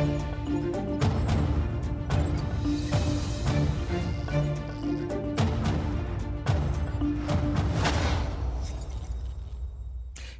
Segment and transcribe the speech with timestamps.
[0.00, 0.39] Thank you.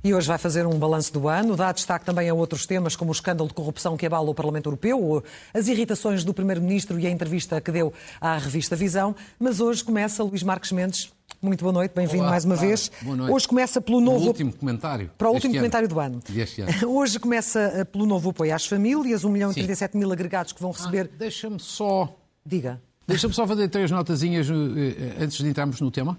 [0.02, 3.10] E hoje vai fazer um balanço do ano, dá destaque também a outros temas, como
[3.10, 5.22] o escândalo de corrupção que abala o Parlamento Europeu,
[5.52, 9.14] as irritações do Primeiro-Ministro e a entrevista que deu à revista Visão.
[9.38, 11.12] Mas hoje começa Luís Marques Mendes.
[11.42, 12.90] Muito boa noite, bem-vindo mais uma vez.
[13.02, 13.32] Boa noite.
[13.32, 14.24] Hoje começa pelo novo.
[14.24, 15.10] O último comentário.
[15.18, 15.60] Para o último ano.
[15.60, 16.22] comentário do ano.
[16.24, 16.88] Ano.
[16.96, 20.62] Hoje começa eh, pelo novo apoio às famílias, 1 milhão e 37 mil agregados que
[20.62, 21.10] vão receber.
[21.12, 22.16] Ah, Deixa-me só.
[22.44, 22.80] Diga.
[23.06, 26.16] Deixa-me só fazer três notazinhas eh, eh, antes de entrarmos no tema.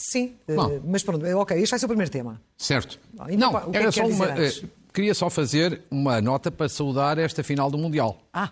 [0.00, 0.80] Sim, eh, Bom.
[0.86, 2.40] mas pronto, eh, ok, este vai ser o primeiro tema.
[2.56, 3.00] Certo.
[3.28, 4.26] Então, Não, é era que só uma.
[4.40, 4.52] eh,
[4.94, 8.16] queria só fazer uma nota para saudar esta final do Mundial.
[8.32, 8.50] Ah,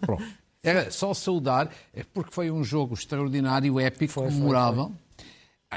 [0.00, 0.24] Pronto.
[0.62, 4.90] Era só saudar, eh, porque foi um jogo extraordinário, épico, Foi, foi, memorável,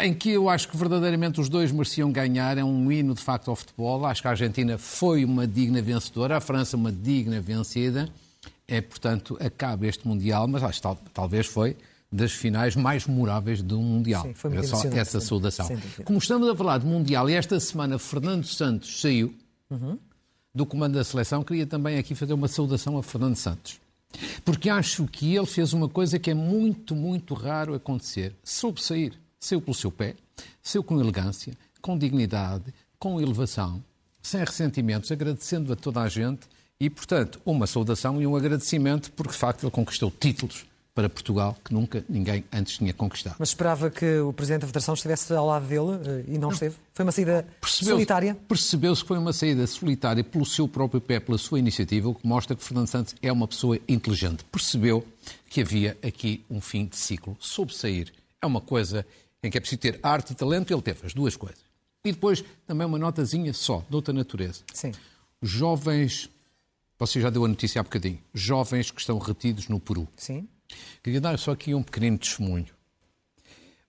[0.01, 2.57] em que eu acho que verdadeiramente os dois mereciam ganhar.
[2.57, 4.05] É um hino, de facto, ao futebol.
[4.05, 8.09] Acho que a Argentina foi uma digna vencedora, a França uma digna vencida.
[8.67, 11.76] É, portanto, acaba este Mundial, mas acho que tal- talvez foi
[12.12, 14.24] das finais mais memoráveis do Mundial.
[14.24, 15.27] Sim, foi muito Era só essa sim.
[15.27, 15.68] saudação.
[15.68, 16.04] Dúvida.
[16.04, 19.34] Como estamos a falar de Mundial e esta semana Fernando Santos saiu
[20.54, 23.79] do comando da seleção, queria também aqui fazer uma saudação a Fernando Santos.
[24.43, 28.35] Porque acho que ele fez uma coisa que é muito, muito raro acontecer.
[28.44, 29.13] Soube sair.
[29.40, 30.16] Saiu pelo seu pé,
[30.62, 33.82] saiu com elegância, com dignidade, com elevação,
[34.21, 36.41] sem ressentimentos, agradecendo a toda a gente
[36.77, 40.66] e, portanto, uma saudação e um agradecimento porque, de facto, ele conquistou títulos
[40.99, 43.37] para Portugal que nunca ninguém antes tinha conquistado.
[43.39, 46.75] mas esperava que o Presidente da Federação estivesse ao lado dele eh, e não esteve.
[46.93, 48.35] Foi uma saída Percebeu-se- solitária.
[48.47, 52.27] Percebeu-se que foi uma saída solitária pelo seu próprio pé, pela sua iniciativa, o que
[52.27, 54.43] mostra que Fernando Santos é uma pessoa inteligente.
[54.51, 55.07] Percebeu
[55.49, 57.37] que havia aqui um fim de ciclo.
[57.39, 58.11] Soube sair.
[58.41, 59.05] É uma coisa
[59.41, 61.59] em que é preciso ter arte e talento, ele teve as duas coisas.
[62.03, 64.61] E depois também uma notazinha só, de outra natureza.
[64.73, 64.91] Sim.
[65.41, 66.29] Jovens,
[66.97, 70.07] você já deu a notícia há bocadinho, jovens que estão retidos no Peru.
[70.17, 70.47] Sim.
[71.03, 72.67] Queria dar só aqui um pequenino testemunho.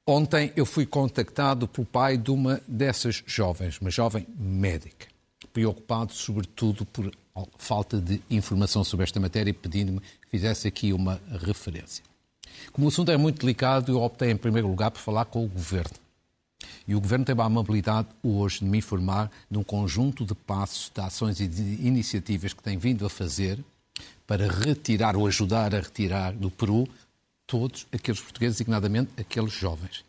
[0.06, 5.06] Ontem eu fui contactado pelo pai de uma dessas jovens, uma jovem médica,
[5.52, 7.12] preocupado sobretudo por
[7.58, 12.02] falta de informação sobre esta matéria e pedindo-me que fizesse aqui uma referência.
[12.72, 15.48] Como o assunto é muito delicado, eu optei em primeiro lugar por falar com o
[15.48, 15.96] Governo.
[16.86, 20.90] E o Governo teve a amabilidade hoje de me informar de um conjunto de passos,
[20.92, 23.58] de ações e de iniciativas que tem vindo a fazer
[24.30, 26.88] para retirar ou ajudar a retirar do Peru
[27.48, 30.04] todos aqueles portugueses, designadamente aqueles jovens.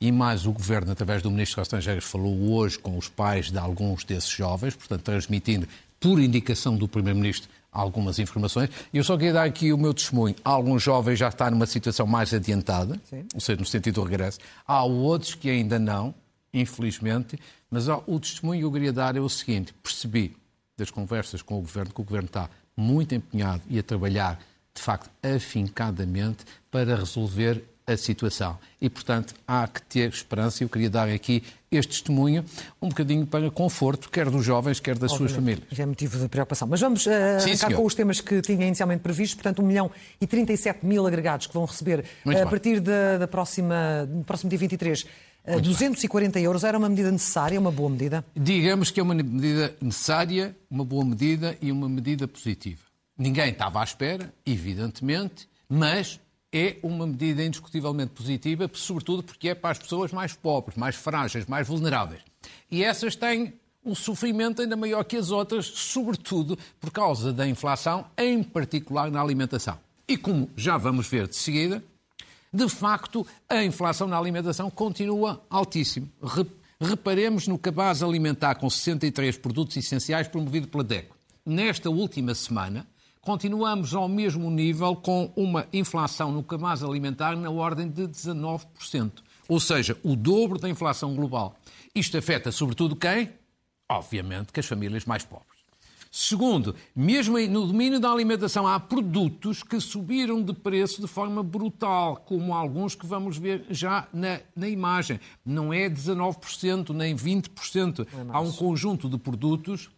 [0.00, 3.58] E mais o Governo, através do Ministro dos Estrangeiros, falou hoje com os pais de
[3.58, 5.68] alguns desses jovens, portanto, transmitindo,
[6.00, 8.70] por indicação do Primeiro-Ministro, algumas informações.
[8.92, 10.34] E eu só queria dar aqui o meu testemunho.
[10.42, 13.24] Alguns jovens já estão numa situação mais adiantada, Sim.
[13.32, 14.40] ou seja, no sentido do regresso.
[14.66, 16.12] Há outros que ainda não,
[16.52, 17.38] infelizmente,
[17.70, 20.36] mas ó, o testemunho que eu queria dar é o seguinte: percebi
[20.76, 24.40] das conversas com o Governo que o Governo está muito empenhado e a trabalhar,
[24.74, 28.58] de facto, afincadamente para resolver a situação.
[28.80, 30.62] E, portanto, há que ter esperança.
[30.62, 32.44] Eu queria dar aqui este testemunho,
[32.80, 35.66] um bocadinho para conforto, quer dos jovens, quer das suas famílias.
[35.70, 36.66] Já é motivo de preocupação.
[36.68, 37.80] Mas vamos eh, Sim, arrancar senhor.
[37.80, 39.36] com os temas que tinha inicialmente previsto.
[39.36, 39.90] Portanto, 1 milhão
[40.20, 44.50] e 37 mil agregados que vão receber eh, a partir da, da próxima, do próximo
[44.50, 45.06] dia 23
[45.56, 46.64] eh, 240 euros.
[46.64, 48.24] Era uma medida necessária, uma boa medida?
[48.34, 52.82] Digamos que é uma medida necessária, uma boa medida e uma medida positiva.
[53.16, 56.20] Ninguém estava à espera, evidentemente, mas
[56.52, 61.46] é uma medida indiscutivelmente positiva, sobretudo porque é para as pessoas mais pobres, mais frágeis,
[61.46, 62.22] mais vulneráveis.
[62.70, 63.52] E essas têm
[63.84, 69.20] um sofrimento ainda maior que as outras, sobretudo por causa da inflação, em particular na
[69.20, 69.78] alimentação.
[70.06, 71.82] E como já vamos ver de seguida,
[72.52, 76.08] de facto, a inflação na alimentação continua altíssima.
[76.22, 76.46] Re-
[76.82, 81.14] Reparemos no cabaz alimentar com 63 produtos essenciais promovido pela DECO.
[81.44, 82.86] Nesta última semana,
[83.20, 89.12] continuamos ao mesmo nível com uma inflação no cabaz alimentar na ordem de 19%.
[89.46, 91.54] Ou seja, o dobro da inflação global.
[91.94, 93.28] Isto afeta sobretudo quem?
[93.90, 95.59] Obviamente que as famílias mais pobres.
[96.10, 102.16] Segundo, mesmo no domínio da alimentação há produtos que subiram de preço de forma brutal,
[102.26, 105.20] como alguns que vamos ver já na, na imagem.
[105.46, 108.06] Não é 19%, nem 20%.
[108.28, 109.88] há um conjunto de produtos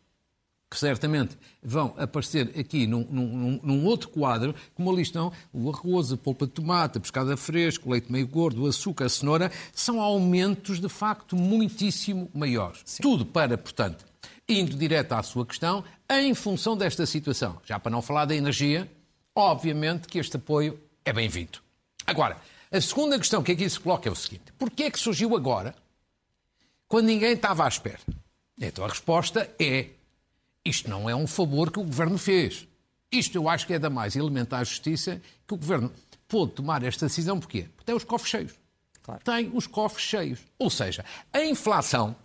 [0.71, 6.13] que certamente vão aparecer aqui num, num- num outro quadro, como ali estão o arroz,
[6.13, 9.51] a polpa de tomate, a pescada fresca, o leite meio gordo, o açúcar, a cenoura,
[9.75, 12.83] são aumentos de facto muitíssimo maiores.
[13.03, 14.05] Tudo para, portanto,
[14.59, 17.61] indo direto à sua questão, em função desta situação.
[17.65, 18.91] Já para não falar da energia,
[19.35, 21.59] obviamente que este apoio é bem-vindo.
[22.07, 22.37] Agora,
[22.71, 25.75] a segunda questão que aqui se coloca é o seguinte: porquê é que surgiu agora,
[26.89, 28.01] quando ninguém estava à espera?
[28.61, 29.91] Então a resposta é
[30.65, 32.69] isto não é um favor que o governo fez.
[33.11, 35.93] Isto eu acho que é da mais elementar justiça que o Governo
[36.27, 37.39] pôde tomar esta decisão.
[37.39, 37.69] Porquê?
[37.75, 38.53] Porque tem os cofres cheios.
[39.03, 39.21] Claro.
[39.23, 40.39] Tem os cofres cheios.
[40.59, 42.17] Ou seja, a inflação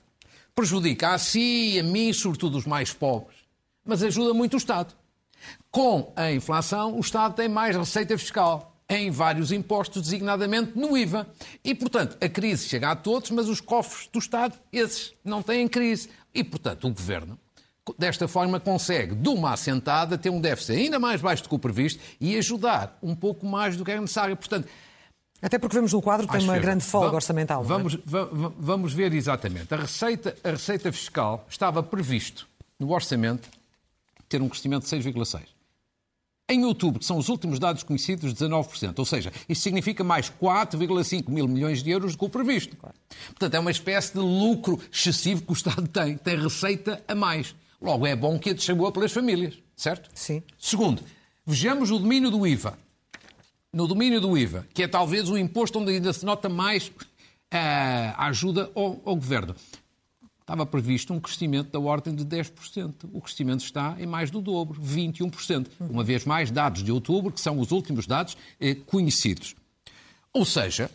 [0.58, 3.38] prejudica a si, a mim, sobretudo os mais pobres,
[3.86, 4.92] mas ajuda muito o Estado.
[5.70, 11.28] Com a inflação, o Estado tem mais receita fiscal em vários impostos, designadamente no IVA.
[11.64, 15.68] E, portanto, a crise chega a todos, mas os cofres do Estado, esses, não têm
[15.68, 16.10] crise.
[16.34, 17.38] E, portanto, o Governo,
[17.96, 21.60] desta forma, consegue, de uma assentada, ter um déficit ainda mais baixo do que o
[21.60, 24.36] previsto e ajudar um pouco mais do que é necessário.
[24.36, 24.68] Portanto,
[25.42, 27.64] até porque vemos no quadro que tem uma grande folga orçamental.
[27.64, 27.66] É?
[27.66, 28.00] Vamos, é?
[28.58, 29.74] vamos ver exatamente.
[29.74, 32.48] A receita, a receita fiscal estava previsto
[32.80, 33.50] no orçamento
[34.28, 35.44] ter um crescimento de 6,6%.
[36.50, 38.98] Em outubro, que são os últimos dados conhecidos, 19%.
[38.98, 42.78] Ou seja, isso significa mais 4,5 mil milhões de euros do que o previsto.
[43.28, 46.18] Portanto, é uma espécie de lucro excessivo que o Estado tem.
[46.18, 47.54] Tem receita a mais.
[47.82, 50.10] Logo, é bom que a distribua pelas famílias, certo?
[50.14, 50.42] Sim.
[50.58, 51.04] Segundo,
[51.46, 52.80] vejamos o domínio do IVA.
[53.78, 56.92] No domínio do IVA, que é talvez o imposto onde ainda se nota mais
[57.52, 59.56] eh, a ajuda ao, ao governo
[60.42, 63.08] estava previsto um crescimento da ordem de 10%.
[63.14, 65.68] O crescimento está em mais do dobro, 21%.
[65.80, 69.56] Uma vez mais, dados de outubro, que são os últimos dados eh, conhecidos.
[70.34, 70.90] Ou seja,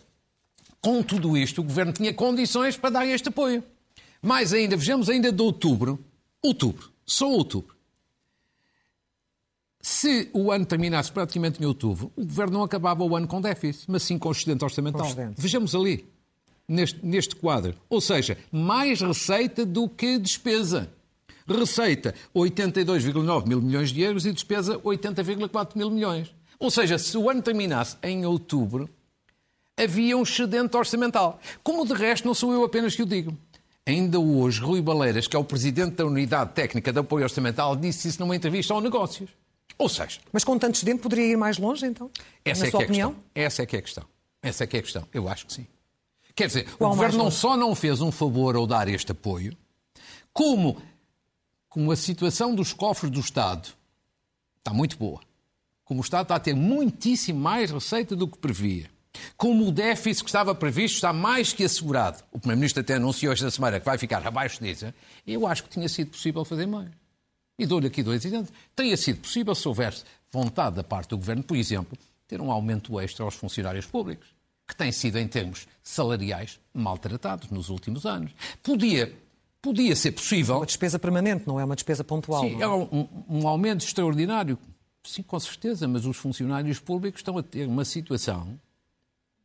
[0.81, 3.63] com tudo isto, o Governo tinha condições para dar este apoio.
[4.21, 6.05] Mais ainda, vejamos ainda de outubro.
[6.43, 7.77] Outubro, só outubro.
[9.83, 13.91] Se o ano terminasse praticamente em outubro, o Governo não acabava o ano com déficit,
[13.91, 15.09] mas sim com excedente orçamental.
[15.37, 16.07] Vejamos ali
[16.69, 17.75] neste, neste quadro.
[17.91, 20.89] Ou seja, mais receita do que despesa.
[21.49, 26.33] Receita 82,9 mil milhões de euros e despesa 80,4 mil milhões.
[26.61, 28.89] Ou seja, se o ano terminasse em outubro,
[29.77, 31.41] havia um excedente orçamental.
[31.65, 33.37] Como de resto, não sou eu apenas que o digo.
[33.85, 38.07] Ainda hoje, Rui Baleiras, que é o presidente da Unidade Técnica de Apoio Orçamental, disse
[38.07, 39.42] isso numa entrevista ao Negócios.
[39.83, 40.21] Ou seja...
[40.33, 42.09] Mas com tanto excedente poderia ir mais longe, então?
[42.45, 43.11] Essa na é sua que é opinião?
[43.11, 43.33] Questão.
[43.35, 44.05] Essa é que é a questão.
[44.41, 45.09] Essa é que é a questão.
[45.13, 45.67] Eu acho que sim.
[46.37, 49.57] Quer dizer, Qual o Governo não só não fez um favor ao dar este apoio,
[50.33, 50.81] como,
[51.69, 53.71] como a situação dos cofres do Estado
[54.59, 55.21] está muito boa,
[55.85, 58.89] como o Estado está a ter muitíssimo mais receita do que previa,
[59.37, 63.51] como o déficit que estava previsto está mais que assegurado, o Primeiro-Ministro até anunciou esta
[63.51, 64.95] semana que vai ficar abaixo disso,
[65.27, 67.02] eu acho que tinha sido possível fazer mais.
[67.59, 68.53] E dou-lhe aqui dois exemplos.
[68.75, 71.97] Teria sido possível se houvesse vontade da parte do Governo, por exemplo,
[72.27, 74.29] ter um aumento extra aos funcionários públicos
[74.67, 78.33] que tem sido, em termos salariais, maltratados nos últimos anos.
[78.63, 79.13] Podia,
[79.61, 80.57] podia ser possível.
[80.57, 82.43] Uma despesa permanente, não é uma despesa pontual.
[82.43, 84.59] Sim, é, é um, um aumento extraordinário.
[85.05, 88.59] Sim, com certeza, mas os funcionários públicos estão a ter uma situação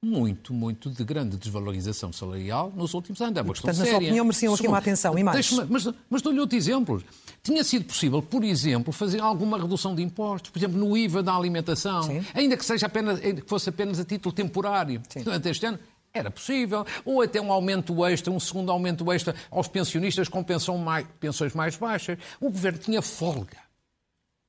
[0.08, 3.38] muito, muito de grande desvalorização salarial nos últimos anos.
[3.38, 5.52] É uma e, portanto, na sua opinião, mereciam aqui uma atenção e mais.
[5.70, 7.04] Mas, mas dou-lhe outros exemplos.
[7.44, 11.36] Tinha sido possível, por exemplo, fazer alguma redução de impostos, por exemplo, no IVA da
[11.36, 12.26] alimentação, Sim.
[12.34, 15.02] ainda que, seja apenas, que fosse apenas a título temporário.
[15.10, 15.24] Sim.
[15.24, 15.80] Durante este ano,
[16.14, 16.86] era possível.
[17.06, 21.54] Ou até um aumento extra, um segundo aumento extra aos pensionistas com pensão mais, pensões
[21.54, 22.18] mais baixas.
[22.40, 23.58] O governo tinha folga.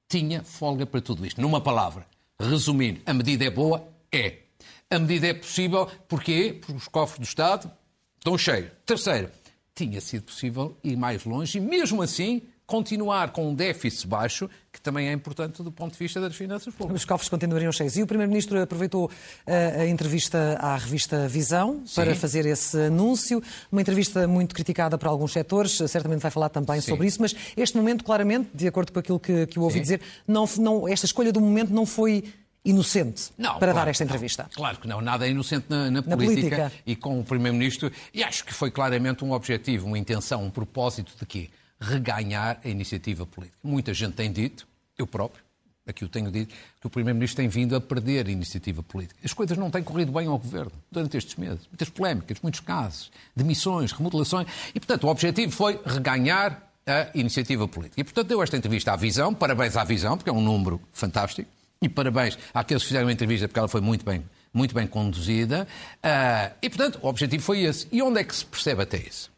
[0.08, 1.40] Tinha folga para tudo isto.
[1.40, 2.06] Numa palavra,
[2.40, 3.86] resumindo, a medida é boa?
[4.10, 4.47] É.
[4.90, 6.56] A medida é possível, porquê?
[6.58, 7.70] Porque os cofres do Estado
[8.16, 8.70] estão cheios.
[8.86, 9.30] Terceiro,
[9.74, 14.80] tinha sido possível ir mais longe e, mesmo assim, continuar com um déficit baixo, que
[14.80, 17.02] também é importante do ponto de vista das finanças públicas.
[17.02, 17.98] Os cofres continuariam cheios.
[17.98, 19.10] E o Primeiro-Ministro aproveitou
[19.46, 21.94] a, a, entrevista à revista Visão Sim.
[21.94, 23.42] para fazer esse anúncio.
[23.70, 26.92] Uma entrevista muito criticada por alguns setores, certamente vai falar também Sim.
[26.92, 29.82] sobre isso, mas este momento, claramente, de acordo com aquilo que, que o ouvi Sim.
[29.82, 32.24] dizer, não, não, esta escolha do momento não foi
[32.64, 34.42] inocente não, para claro, dar esta entrevista.
[34.44, 37.24] Não, claro que não, nada é inocente na, na, na política, política, e com o
[37.24, 41.50] Primeiro-Ministro, e acho que foi claramente um objetivo, uma intenção, um propósito de quê?
[41.80, 43.58] Reganhar a iniciativa política.
[43.62, 45.42] Muita gente tem dito, eu próprio,
[45.86, 49.18] aqui eu tenho dito, que o Primeiro-Ministro tem vindo a perder a iniciativa política.
[49.24, 51.66] As coisas não têm corrido bem ao Governo durante estes meses.
[51.70, 58.00] Muitas polémicas, muitos casos, demissões, remodelações, e portanto o objetivo foi reganhar a iniciativa política.
[58.00, 61.48] E portanto deu esta entrevista à Visão, parabéns à Visão, porque é um número fantástico,
[61.80, 65.66] e parabéns àqueles que fizeram a entrevista, porque ela foi muito bem, muito bem conduzida.
[65.98, 67.86] Uh, e, portanto, o objetivo foi esse.
[67.92, 69.30] E onde é que se percebe até isso?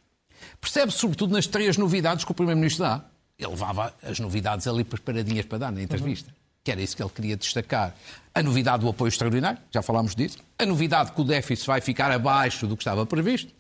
[0.61, 3.05] Percebe-se, sobretudo, nas três novidades que o Primeiro-Ministro dá.
[3.39, 6.29] Ele levava as novidades ali preparadinhas para dar na entrevista.
[6.29, 6.35] Uhum.
[6.63, 7.95] Que era isso que ele queria destacar.
[8.35, 10.39] A novidade do apoio extraordinário, já falámos disso.
[10.59, 13.53] A novidade que o déficit vai ficar abaixo do que estava previsto.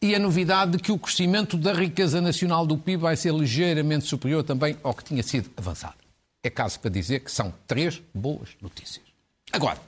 [0.00, 4.06] E a novidade de que o crescimento da riqueza nacional do PIB vai ser ligeiramente
[4.06, 6.03] superior também ao que tinha sido avançado
[6.44, 9.04] é caso para dizer que são três boas notícias.
[9.50, 9.80] Agora,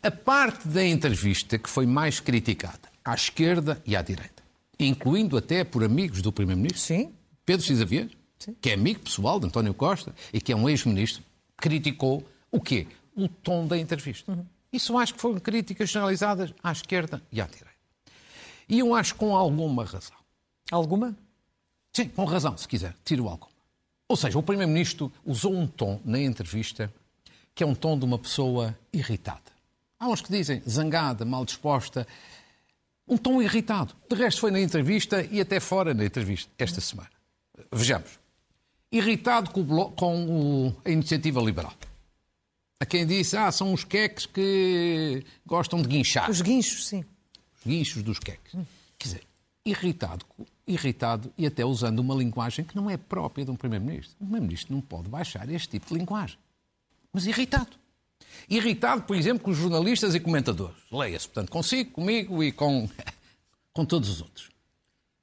[0.00, 4.42] a parte da entrevista que foi mais criticada, à esquerda e à direita,
[4.78, 7.12] incluindo até por amigos do Primeiro-Ministro.
[7.44, 8.54] Pedro Cisa Vieira, Sim.
[8.60, 11.24] que é amigo pessoal de António Costa e que é um ex-ministro,
[11.56, 12.86] criticou o quê?
[13.16, 14.30] O tom da entrevista.
[14.30, 14.46] Uhum.
[14.72, 17.72] Isso acho que foram críticas generalizadas à esquerda e à direita.
[18.68, 20.16] E eu acho com alguma razão.
[20.70, 21.16] Alguma?
[21.92, 22.94] Sim, com razão, se quiser.
[23.04, 23.51] Tiro alguma.
[24.12, 26.92] Ou seja, o Primeiro-Ministro usou um tom na entrevista
[27.54, 29.40] que é um tom de uma pessoa irritada.
[29.98, 32.06] Há uns que dizem zangada, mal disposta.
[33.08, 33.94] Um tom irritado.
[34.10, 37.08] De resto, foi na entrevista e até fora da entrevista, esta semana.
[37.72, 38.18] Vejamos.
[38.92, 41.72] Irritado com, o, com o, a iniciativa liberal.
[42.82, 46.30] A quem disse, ah, são os queques que gostam de guinchar.
[46.30, 47.02] Os guinchos, sim.
[47.60, 48.54] Os guinchos dos queques.
[48.54, 48.66] Hum.
[48.98, 49.22] Quer dizer,
[49.64, 50.26] irritado,
[50.66, 54.16] irritado e até usando uma linguagem que não é própria de um Primeiro-Ministro.
[54.20, 56.38] Um Primeiro-Ministro não pode baixar este tipo de linguagem.
[57.12, 57.76] Mas irritado.
[58.48, 60.76] Irritado, por exemplo, com os jornalistas e comentadores.
[60.90, 62.88] Leia-se, portanto, consigo, comigo e com,
[63.72, 64.50] com todos os outros.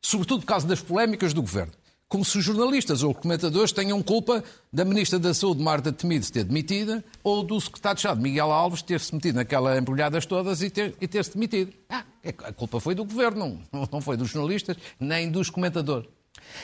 [0.02, 1.74] Sobretudo por causa das polémicas do governo.
[2.10, 6.44] Como se os jornalistas ou comentadores tenham culpa da Ministra da Saúde, Marta Temido, ter
[6.44, 11.08] demitida, ou do Secretário de Estado, Miguel Alves, ter-se metido naquela embrulhadas todas e ter-se
[11.08, 11.72] ter demitido.
[11.88, 13.62] Ah, é a culpa foi do governo,
[13.92, 16.10] não, foi dos jornalistas, nem dos comentadores.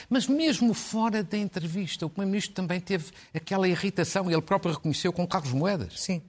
[0.09, 5.27] Mas mesmo fora da entrevista, o Primeiro-Ministro também teve aquela irritação, ele próprio reconheceu com
[5.27, 6.01] Carlos Moedas.
[6.01, 6.23] Sim.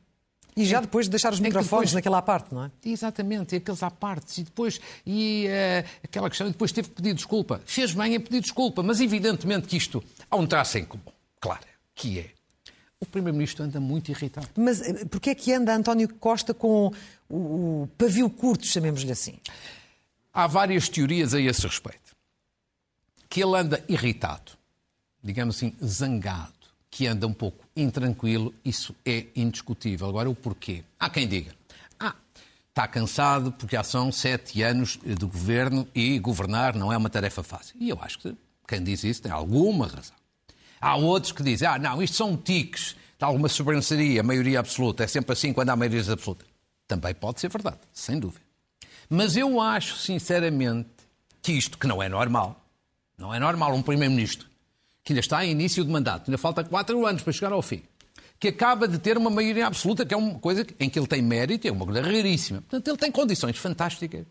[0.56, 2.70] E já depois de deixar os microfones depois, naquela parte, não é?
[2.82, 4.40] Exatamente, aqueles à parte.
[4.40, 7.60] E depois, e uh, aquela questão, e depois teve que pedir desculpa.
[7.66, 11.66] Fez bem em pedir desculpa, mas evidentemente que isto há um traço em comum, claro,
[11.94, 12.30] que é.
[12.98, 14.48] O Primeiro-Ministro anda muito irritado.
[14.56, 16.90] Mas eh, porquê é que anda António Costa com
[17.28, 19.38] o, o pavio curto, chamemos-lhe assim?
[20.32, 22.16] Há várias teorias a esse respeito.
[23.28, 24.52] Que ele anda irritado,
[25.22, 26.55] digamos assim, zangado
[26.96, 30.08] que anda um pouco intranquilo, isso é indiscutível.
[30.08, 30.82] Agora, o porquê?
[30.98, 31.54] Há quem diga,
[32.00, 32.14] ah,
[32.70, 37.42] está cansado porque já são sete anos de governo e governar não é uma tarefa
[37.42, 37.76] fácil.
[37.78, 38.34] E eu acho que
[38.66, 40.16] quem diz isso tem alguma razão.
[40.80, 45.06] Há outros que dizem, ah, não, isto são tiques de alguma sobranceria, maioria absoluta, é
[45.06, 46.46] sempre assim quando há maioria absoluta.
[46.88, 48.40] Também pode ser verdade, sem dúvida.
[49.10, 50.88] Mas eu acho, sinceramente,
[51.42, 52.58] que isto, que não é normal,
[53.18, 54.48] não é normal um Primeiro-Ministro
[55.06, 57.80] que ainda está em início de mandato, ainda falta quatro anos para chegar ao fim,
[58.40, 61.22] que acaba de ter uma maioria absoluta, que é uma coisa em que ele tem
[61.22, 62.60] mérito, é uma coisa raríssima.
[62.62, 64.26] Portanto, ele tem condições fantásticas.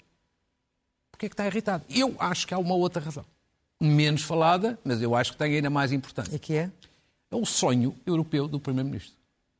[1.09, 1.85] Porquê é que está irritado?
[1.89, 3.25] Eu acho que há uma outra razão.
[3.79, 6.35] Menos falada, mas eu acho que tem ainda mais importante.
[6.35, 6.69] E que é?
[7.31, 9.15] É o sonho europeu do Primeiro-Ministro.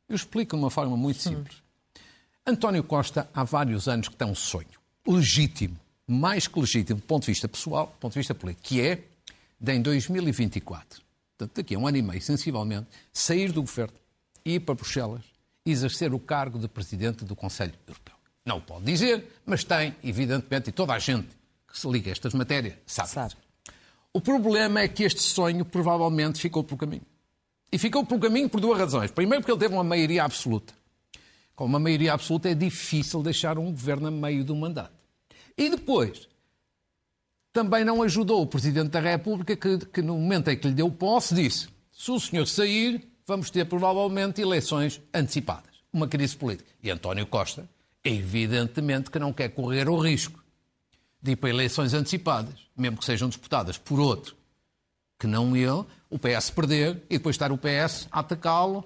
[0.10, 1.56] Eu explico de uma forma muito simples.
[1.56, 2.02] Hum.
[2.48, 4.68] António Costa há vários anos que tem um sonho
[5.08, 8.82] legítimo, mais que legítimo do ponto de vista pessoal, do ponto de vista político, que
[8.82, 9.02] é
[9.58, 11.05] de em 2024
[11.38, 13.98] portanto, daqui a um ano e meio, sensivelmente, sair do governo,
[14.44, 15.24] ir para Bruxelas
[15.66, 18.14] exercer o cargo de presidente do Conselho Europeu.
[18.46, 21.30] Não o pode dizer, mas tem, evidentemente, e toda a gente
[21.68, 23.10] que se liga a estas matérias sabe.
[23.10, 23.36] sabe.
[24.14, 27.02] O problema é que este sonho provavelmente ficou pelo caminho.
[27.72, 29.12] E ficou pelo caminho por duas razões.
[29.12, 30.74] Primeiro, porque ele teve uma maioria absoluta.
[31.56, 34.94] Com uma maioria absoluta é difícil deixar um governo a meio do mandato.
[35.58, 36.30] E depois,
[37.56, 40.92] também não ajudou o Presidente da República, que, que no momento em que lhe deu
[40.92, 45.72] posse, disse: se o senhor sair, vamos ter provavelmente eleições antecipadas.
[45.94, 46.70] Uma crise política.
[46.84, 47.66] E António Costa,
[48.04, 50.44] evidentemente que não quer correr o risco
[51.22, 54.36] de ir para eleições antecipadas, mesmo que sejam disputadas por outro
[55.18, 58.84] que não ele, o PS perder e depois estar o PS a atacá-lo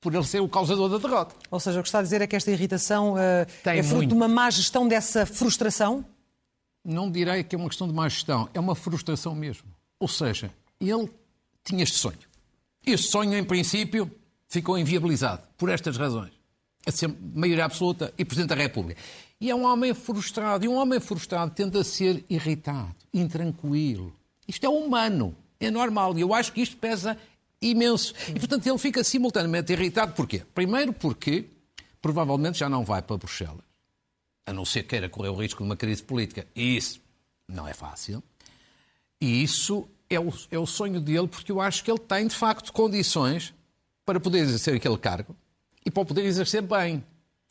[0.00, 1.36] por ele ser o causador da derrota.
[1.48, 4.08] Ou seja, o que está a dizer é que esta irritação uh, é fruto muito.
[4.08, 6.04] de uma má gestão dessa frustração?
[6.84, 9.66] Não direi que é uma questão de má gestão, é uma frustração mesmo.
[9.98, 11.10] Ou seja, ele
[11.64, 12.18] tinha este sonho.
[12.86, 14.10] Este sonho, em princípio,
[14.48, 16.32] ficou inviabilizado por estas razões.
[16.86, 19.00] A ser maioria absoluta e Presidente da República.
[19.40, 20.64] E é um homem frustrado.
[20.64, 24.14] E um homem frustrado tende a ser irritado, intranquilo.
[24.46, 26.18] Isto é humano, é normal.
[26.18, 27.16] E eu acho que isto pesa
[27.62, 28.12] imenso.
[28.28, 30.12] E, portanto, ele fica simultaneamente irritado.
[30.12, 30.42] Porquê?
[30.54, 31.46] Primeiro porque
[32.02, 33.73] provavelmente já não vai para Bruxelas
[34.46, 36.46] a não ser queira correr o risco de uma crise política.
[36.54, 37.00] E isso
[37.48, 38.22] não é fácil.
[39.20, 42.34] E isso é o, é o sonho dele, porque eu acho que ele tem, de
[42.34, 43.54] facto, condições
[44.04, 45.34] para poder exercer aquele cargo
[45.84, 47.02] e para poder exercer bem.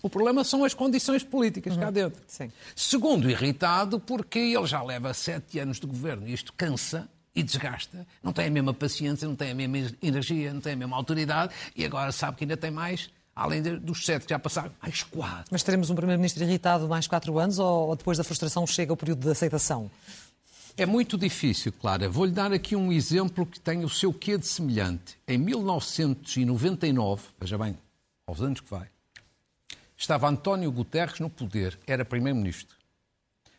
[0.02, 1.80] O problema são as condições políticas uhum.
[1.80, 2.22] cá dentro.
[2.28, 2.52] Sim.
[2.76, 8.06] Segundo, irritado porque ele já leva sete anos de governo e isto cansa e desgasta.
[8.22, 11.54] Não tem a mesma paciência, não tem a mesma energia, não tem a mesma autoridade
[11.76, 15.46] e agora sabe que ainda tem mais além dos sete que já passaram, mais quatro.
[15.52, 19.22] Mas teremos um Primeiro-Ministro irritado mais quatro anos ou depois da frustração chega o período
[19.22, 19.90] de aceitação?
[20.76, 22.10] É muito difícil, Clara.
[22.10, 25.18] Vou-lhe dar aqui um exemplo que tem o seu quê de semelhante.
[25.28, 27.78] Em 1999, veja bem,
[28.26, 28.88] aos anos que vai,
[29.96, 32.76] estava António Guterres no poder, era Primeiro-Ministro.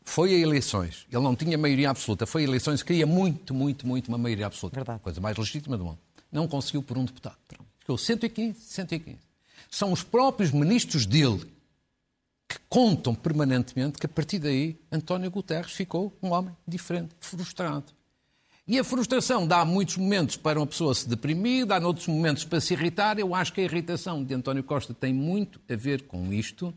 [0.04, 1.06] foi a eleições.
[1.10, 2.26] Ele não tinha maioria absoluta.
[2.26, 4.76] Foi a eleições, queria muito, muito, muito uma maioria absoluta.
[4.76, 5.00] Verdade.
[5.00, 5.98] Coisa mais legítima do mundo.
[6.32, 7.36] Não conseguiu por um deputado.
[7.78, 9.18] Ficou 115, 115.
[9.74, 11.40] São os próprios ministros dele
[12.48, 17.86] que contam permanentemente que a partir daí António Guterres ficou um homem diferente, frustrado.
[18.68, 22.60] E a frustração dá muitos momentos para uma pessoa se deprimir, dá noutros momentos para
[22.60, 23.18] se irritar.
[23.18, 26.72] Eu acho que a irritação de António Costa tem muito a ver com isto.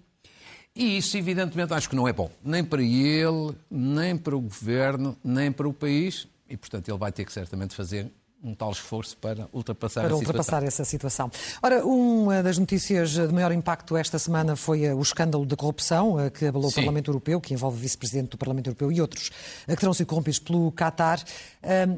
[0.75, 2.31] E isso, evidentemente, acho que não é bom.
[2.43, 6.27] Nem para ele, nem para o governo, nem para o país.
[6.49, 8.11] E, portanto, ele vai ter que certamente fazer
[8.43, 10.67] um tal esforço para ultrapassar para ultrapassar situação.
[10.67, 11.31] essa situação.
[11.61, 16.19] Ora, uma das notícias de maior impacto esta semana foi eh, o escândalo de corrupção
[16.19, 16.81] eh, que abalou o Sim.
[16.81, 19.31] Parlamento Europeu, que envolve o vice-presidente do Parlamento Europeu e outros
[19.67, 21.23] eh, que terão sido corrompidos pelo Qatar.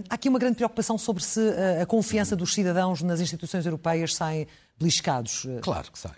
[0.09, 1.39] Há aqui uma grande preocupação sobre se
[1.81, 6.15] a confiança dos cidadãos nas instituições europeias saem beliscados, Claro que sai.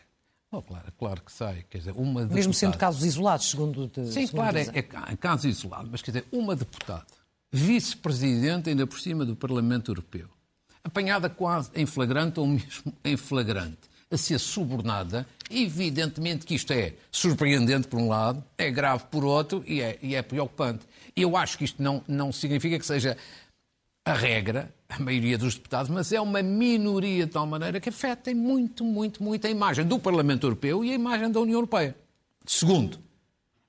[0.51, 1.63] Oh, claro, claro que sai.
[1.69, 5.47] Quer dizer, uma mesmo sendo casos isolados, segundo Sim, segundo claro, é, é é caso
[5.47, 7.05] isolado, mas quer dizer, uma deputada,
[7.51, 10.27] vice-presidente ainda por cima do Parlamento Europeu,
[10.83, 16.93] apanhada quase em flagrante ou mesmo em flagrante, a ser subornada, evidentemente que isto é
[17.11, 20.85] surpreendente por um lado, é grave por outro e é, e é preocupante.
[21.15, 23.17] Eu acho que isto não, não significa que seja
[24.03, 28.33] a regra, a maioria dos deputados, mas é uma minoria de tal maneira que afeta
[28.33, 31.95] muito, muito, muito a imagem do Parlamento Europeu e a imagem da União Europeia.
[32.45, 32.99] Segundo,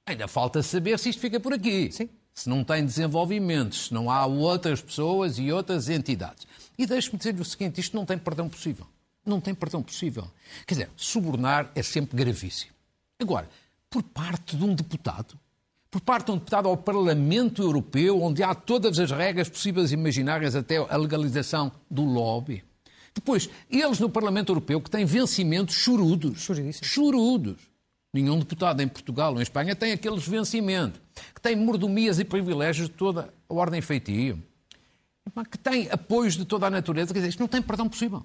[0.07, 1.93] ainda falta saber se isto fica por aqui.
[1.93, 2.09] Sim.
[2.35, 6.47] Se não tem desenvolvimento, se não há outras pessoas e outras entidades.
[6.79, 8.87] E deixe-me dizer-lhe o seguinte: isto não tem perdão possível.
[9.25, 10.29] Não tem perdão possível.
[10.67, 12.73] Quer dizer, subornar é sempre gravíssimo.
[13.21, 13.49] Agora,
[13.89, 15.39] por parte de um deputado,
[15.91, 19.95] por parte de um deputado ao Parlamento Europeu, onde há todas as regras possíveis e
[19.95, 22.65] imaginárias, até a legalização do lobby.
[23.15, 26.49] Depois, eles no Parlamento Europeu que têm vencimentos chorudos.
[26.83, 27.72] Chorudos.
[28.13, 31.01] Nenhum deputado em Portugal ou em Espanha tem aqueles vencimentos,
[31.35, 34.43] que tem mordomias e privilégios de toda a ordem feitio,
[35.27, 37.13] Epá, que tem apoios de toda a natureza.
[37.13, 38.25] Quer dizer, isto não tem perdão possível.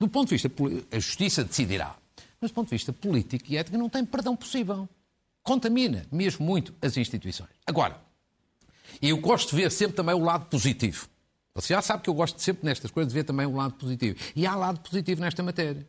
[0.00, 0.50] Do ponto de vista,
[0.90, 1.96] a justiça decidirá,
[2.40, 4.88] mas do ponto de vista político e ético não tem perdão possível.
[5.42, 7.50] Contamina mesmo muito as instituições.
[7.66, 8.00] Agora,
[9.00, 11.08] eu gosto de ver sempre também o lado positivo.
[11.54, 14.18] Você já sabe que eu gosto sempre nestas coisas de ver também o lado positivo.
[14.34, 15.86] E há lado positivo nesta matéria.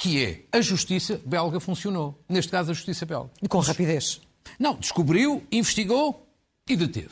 [0.00, 2.18] Que é a justiça belga funcionou.
[2.26, 3.30] Neste caso, a justiça belga.
[3.42, 4.18] E com rapidez.
[4.58, 6.26] Não, descobriu, investigou
[6.66, 7.10] e deteve.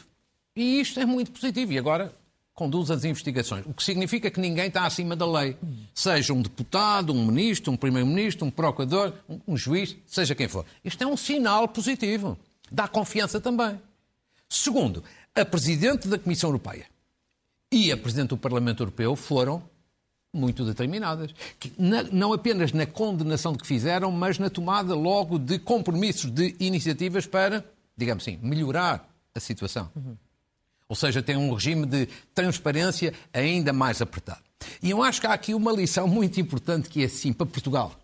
[0.57, 1.71] E isto é muito positivo.
[1.75, 2.17] E agora
[2.55, 3.67] conduz as investigações.
[3.67, 5.55] O que significa que ninguém está acima da lei.
[5.95, 10.65] Seja um deputado, um ministro, um primeiro-ministro, um procurador, um, um juiz, seja quem for.
[10.83, 12.39] Isto é um sinal positivo.
[12.73, 13.79] Dá confiança também.
[14.49, 16.87] Segundo, a Presidente da Comissão Europeia
[17.71, 19.63] e a Presidente do Parlamento Europeu foram
[20.33, 21.35] muito determinadas.
[21.59, 26.31] Que na- não apenas na condenação de que fizeram, mas na tomada logo de compromissos,
[26.31, 27.65] de iniciativas para,
[27.97, 29.91] digamos assim, melhorar a situação.
[30.89, 34.41] Ou seja, tem um regime de transparência ainda mais apertado.
[34.83, 37.95] E eu acho que há aqui uma lição muito importante que é assim para Portugal.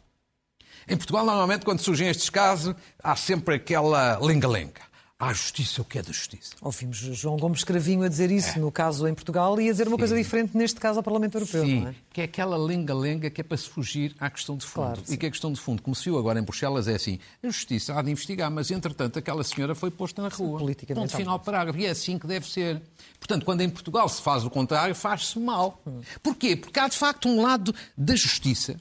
[0.86, 4.82] Em Portugal, normalmente, quando surgem estes casos, há sempre aquela lenga-lenga.
[5.16, 6.56] Há justiça, o que é da justiça?
[6.60, 9.96] Ouvimos João Gomes Cravinho a dizer isso no caso em Portugal e a dizer uma
[9.96, 11.94] coisa diferente neste caso ao Parlamento Europeu, Sim, não é?
[12.12, 14.86] que é aquela lenga-lenga que é para se fugir à questão de fundo.
[14.86, 15.14] Claro, sim.
[15.14, 17.46] e que a questão de fundo, como se viu agora em Bruxelas, é assim: a
[17.46, 20.58] justiça há de investigar, mas entretanto aquela senhora foi posta na rua.
[20.58, 21.78] politicamente Ponto final, parágrafo.
[21.78, 22.82] E é assim que deve ser.
[23.20, 25.80] Portanto, quando em Portugal se faz o contrário, faz-se mal.
[25.86, 26.00] Hum.
[26.24, 26.56] Porquê?
[26.56, 28.80] Porque há de facto um lado da justiça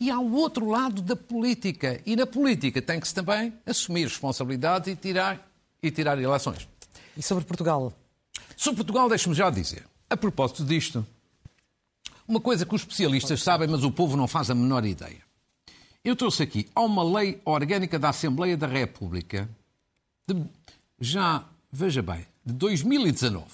[0.00, 2.00] e há o outro lado da política.
[2.06, 5.47] E na política tem que se também assumir responsabilidade e tirar,
[5.82, 6.68] e tirar eleições.
[7.16, 7.92] E sobre Portugal?
[8.56, 11.06] Sobre Portugal, deixe-me já dizer, a propósito disto,
[12.26, 15.22] uma coisa que os especialistas sabem, mas o povo não faz a menor ideia.
[16.04, 19.48] Eu trouxe aqui, há uma lei orgânica da Assembleia da República,
[20.26, 20.44] de-
[21.00, 23.44] já, veja bem, de 2019,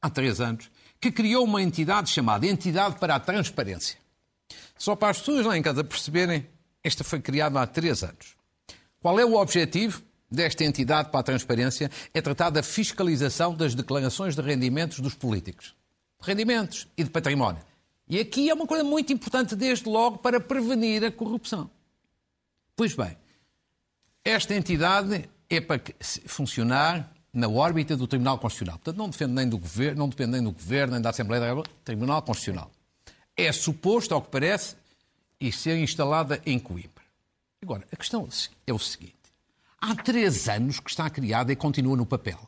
[0.00, 3.98] há três anos, que criou uma entidade chamada Entidade para a Transparência.
[4.78, 6.46] Só para as pessoas lá em casa perceberem,
[6.82, 8.34] esta foi criada há três anos.
[9.00, 10.02] Qual é o objetivo
[10.34, 11.90] desta entidade para a transparência?
[12.12, 15.74] É tratar da fiscalização das declarações de rendimentos dos políticos.
[16.20, 17.62] Rendimentos e de património.
[18.08, 21.70] E aqui é uma coisa muito importante, desde logo, para prevenir a corrupção.
[22.76, 23.16] Pois bem,
[24.24, 25.80] esta entidade é para
[26.26, 28.78] funcionar na órbita do Tribunal Constitucional.
[28.78, 31.48] Portanto, não depende nem do governo, não depende nem do governo, nem da Assembleia da
[31.48, 32.70] República, Tribunal Constitucional.
[33.36, 34.76] É suposto, ao que parece,
[35.40, 37.04] e ser instalada em Coimbra.
[37.62, 38.28] Agora, a questão
[38.66, 39.13] é o seguinte:
[39.90, 42.38] há três anos que está criada e continua no papel.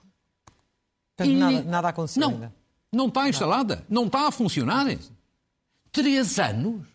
[1.16, 2.55] Portanto, E- nada, nada aconteceu não, ainda.
[2.92, 4.87] Não está instalada, não está a funcionar.
[5.92, 6.87] Três anos.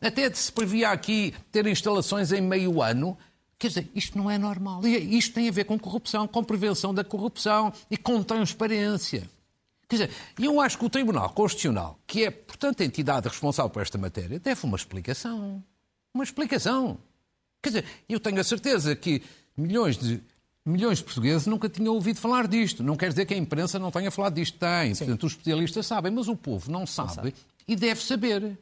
[0.00, 3.16] Até se previa aqui ter instalações em meio ano,
[3.56, 4.84] Quer dizer, isto não é normal.
[4.86, 9.30] E isto tem a ver com corrupção, com prevenção da corrupção e com transparência.
[9.88, 13.80] Quer dizer, eu acho que o Tribunal Constitucional, que é, portanto, a entidade responsável por
[13.80, 15.62] esta matéria, deve uma explicação.
[16.12, 16.98] Uma explicação.
[17.62, 19.22] Quer dizer, eu tenho a certeza que
[19.56, 20.22] milhões de,
[20.64, 22.82] milhões de portugueses nunca tinham ouvido falar disto.
[22.82, 24.58] Não quer dizer que a imprensa não tenha falado disto.
[24.58, 24.94] Tem.
[24.94, 25.04] Sim.
[25.04, 27.34] Portanto, os especialistas sabem, mas o povo não sabe, não sabe.
[27.66, 28.58] e deve saber.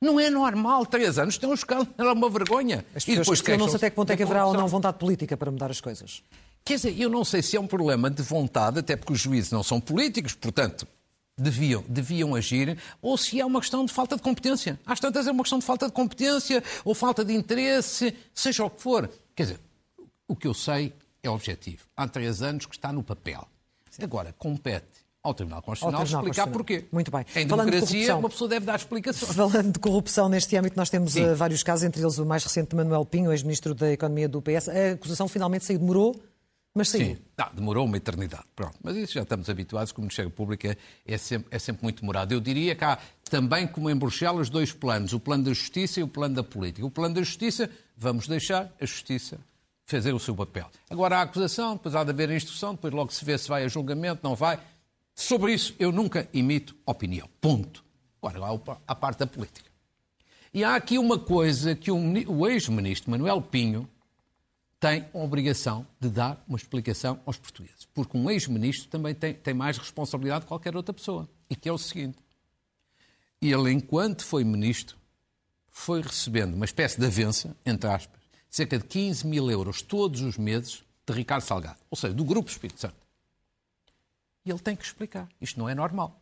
[0.00, 2.86] Não é normal, três anos tem um escândalo, é uma vergonha.
[2.94, 5.36] As e depois não sei até que ponto é que haverá ou não vontade política
[5.36, 6.22] para mudar as coisas.
[6.64, 9.50] Quer dizer, eu não sei se é um problema de vontade, até porque os juízes
[9.50, 10.86] não são políticos, portanto,
[11.36, 14.80] deviam, deviam agir, ou se é uma questão de falta de competência.
[14.86, 18.70] Às tantas é uma questão de falta de competência ou falta de interesse, seja o
[18.70, 19.10] que for.
[19.34, 19.60] Quer dizer,
[20.30, 21.84] o que eu sei é objetivo.
[21.96, 23.46] Há três anos que está no papel.
[24.00, 24.86] Agora, compete
[25.22, 26.84] ao Tribunal Constitucional, Tribunal explicar porquê.
[26.92, 27.26] Muito bem.
[27.34, 29.34] Em Falando democracia, de uma pessoa deve dar explicações.
[29.34, 32.70] Falando de corrupção neste âmbito, nós temos uh, vários casos, entre eles o mais recente
[32.70, 34.68] de Manuel Pinho, ex-ministro da Economia do PS.
[34.68, 36.18] A acusação finalmente saiu, demorou,
[36.72, 37.16] mas saiu.
[37.16, 38.44] Sim, não, demorou uma eternidade.
[38.54, 38.78] Pronto.
[38.82, 42.00] Mas isso já estamos habituados, que o Ministério Público é, é, sempre, é sempre muito
[42.00, 42.32] demorado.
[42.32, 42.96] Eu diria que há
[43.28, 46.86] também, como em Bruxelas, dois planos: o plano da justiça e o plano da política.
[46.86, 49.38] O plano da justiça, vamos deixar a justiça
[49.90, 50.70] fazer o seu papel.
[50.88, 53.68] Agora há acusação, depois há de haver instrução, depois logo se vê se vai a
[53.68, 54.60] julgamento, não vai.
[55.14, 57.28] Sobre isso eu nunca imito opinião.
[57.40, 57.84] Ponto.
[58.22, 59.68] Agora há a parte da política.
[60.52, 63.88] E há aqui uma coisa que o ex-ministro Manuel Pinho
[64.80, 67.86] tem a obrigação de dar uma explicação aos portugueses.
[67.94, 71.28] Porque um ex-ministro também tem, tem mais responsabilidade que qualquer outra pessoa.
[71.48, 72.18] E que é o seguinte:
[73.40, 74.96] ele, enquanto foi ministro,
[75.70, 78.19] foi recebendo uma espécie de avença, entre aspas,
[78.50, 82.50] cerca de 15 mil euros todos os meses de Ricardo Salgado, ou seja, do Grupo
[82.50, 82.96] Espírito Santo.
[84.44, 85.28] E ele tem que explicar.
[85.40, 86.20] Isto não é normal.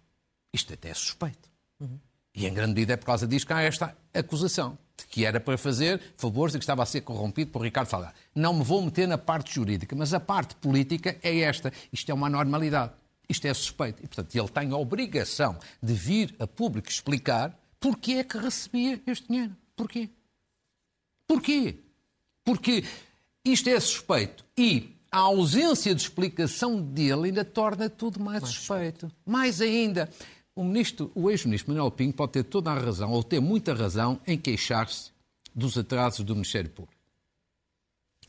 [0.53, 1.49] Isto até é suspeito.
[1.81, 1.99] Uhum.
[2.35, 5.41] E em grande medida é por causa disso que há esta acusação, de que era
[5.41, 8.15] para fazer favores e que estava a ser corrompido por Ricardo Salgado.
[8.35, 11.73] Não me vou meter na parte jurídica, mas a parte política é esta.
[11.93, 12.93] Isto é uma normalidade.
[13.29, 14.03] Isto é suspeito.
[14.03, 19.01] E, portanto, ele tem a obrigação de vir a público explicar porquê é que recebia
[19.07, 19.57] este dinheiro.
[19.77, 20.09] Porquê?
[21.27, 21.79] Porquê?
[22.49, 22.83] Porque
[23.45, 29.01] isto é suspeito e a ausência de explicação dele ainda torna tudo mais, mais suspeito.
[29.01, 29.17] suspeito.
[29.27, 30.09] Mais ainda,
[30.57, 34.19] o, ministro, o ex-ministro Manuel Pinho pode ter toda a razão, ou ter muita razão,
[34.27, 35.11] em queixar-se
[35.55, 36.99] dos atrasos do Ministério Público.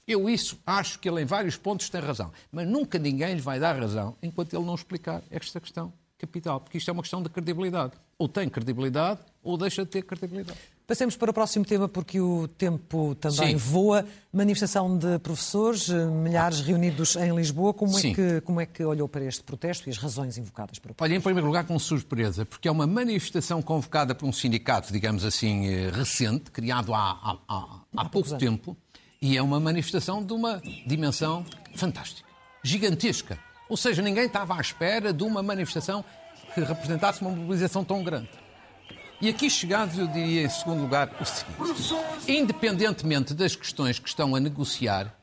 [0.05, 3.57] Eu isso acho que ele em vários pontos tem razão, mas nunca ninguém lhe vai
[3.57, 7.29] dar razão enquanto ele não explicar esta questão capital, porque isto é uma questão de
[7.29, 7.93] credibilidade.
[8.17, 10.59] Ou tem credibilidade ou deixa de ter credibilidade.
[10.89, 13.55] Passemos para o próximo tema, porque o tempo também Sim.
[13.57, 14.03] voa.
[14.33, 17.75] Manifestação de professores, milhares reunidos em Lisboa.
[17.75, 20.91] Como é, que, como é que olhou para este protesto e as razões invocadas para
[20.91, 21.03] o protesto?
[21.03, 25.23] Olha, em primeiro lugar, com surpresa, porque é uma manifestação convocada por um sindicato, digamos
[25.23, 28.39] assim, eh, recente, criado há, há, há, há pouco anos.
[28.39, 28.75] tempo,
[29.21, 32.27] e é uma manifestação de uma dimensão fantástica,
[32.63, 33.37] gigantesca.
[33.69, 36.03] Ou seja, ninguém estava à espera de uma manifestação
[36.55, 38.48] que representasse uma mobilização tão grande.
[39.21, 41.59] E aqui chegados, eu diria em segundo lugar o seguinte:
[42.25, 45.13] independentemente das questões que estão a negociar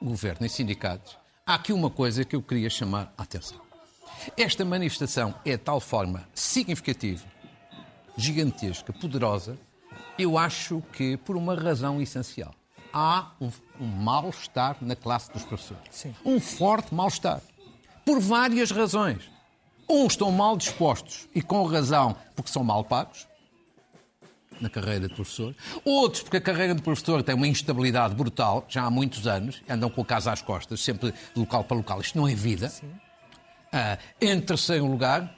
[0.00, 3.60] governo e sindicatos, há aqui uma coisa que eu queria chamar a atenção.
[4.36, 7.24] Esta manifestação é de tal forma significativa,
[8.16, 9.58] gigantesca, poderosa,
[10.16, 12.54] eu acho que por uma razão essencial.
[12.92, 15.82] Há um, um mal-estar na classe dos professores.
[15.90, 16.14] Sim.
[16.24, 17.40] Um forte mal-estar.
[18.04, 19.33] Por várias razões.
[19.88, 23.26] Uns estão mal dispostos e com razão porque são mal pagos
[24.60, 25.54] na carreira de professor.
[25.84, 29.90] Outros porque a carreira de professor tem uma instabilidade brutal, já há muitos anos, andam
[29.90, 32.00] com a casa às costas, sempre de local para local.
[32.00, 32.72] Isto não é vida.
[32.82, 35.36] Uh, em terceiro lugar,